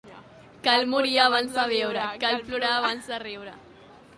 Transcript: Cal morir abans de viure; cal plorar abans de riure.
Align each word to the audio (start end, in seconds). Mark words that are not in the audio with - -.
Cal 0.67 0.85
morir 0.93 1.19
abans 1.25 1.53
de 1.59 1.65
viure; 1.73 2.07
cal 2.25 2.41
plorar 2.49 2.73
abans 2.79 3.11
de 3.13 3.21
riure. 3.27 3.55